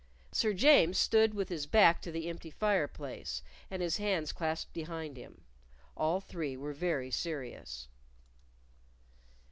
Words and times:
Sir 0.31 0.53
James 0.55 0.97
stood 0.97 1.35
with 1.35 1.49
his 1.49 1.67
back 1.67 2.01
to 2.01 2.11
the 2.11 2.27
empty 2.27 2.49
fireplace, 2.49 3.43
and 3.69 3.83
his 3.83 3.97
hands 3.97 4.31
clasped 4.31 4.73
behind 4.73 5.15
him. 5.15 5.43
All 5.95 6.19
three 6.19 6.57
were 6.57 6.73
very 6.73 7.11
serious. 7.11 7.87